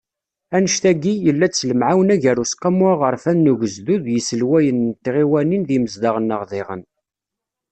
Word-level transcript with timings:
Annect-agi, 0.55 1.13
yella-d 1.25 1.53
s 1.59 1.61
lemɛawna 1.69 2.15
gar 2.21 2.37
Useqqamu 2.43 2.85
Aɣerfan 2.93 3.37
n 3.45 3.51
Ugezdu 3.51 3.95
d 4.03 4.05
yiselwayen 4.13 4.79
n 4.89 4.93
tɣiwanin 5.03 5.63
d 5.67 5.69
yimezdaɣ-nneɣ 5.73 6.41
diɣen. 6.49 6.83